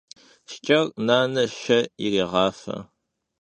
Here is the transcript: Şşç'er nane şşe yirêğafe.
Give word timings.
Şşç'er 0.49 0.85
nane 1.05 1.43
şşe 1.55 1.79
yirêğafe. 2.01 2.77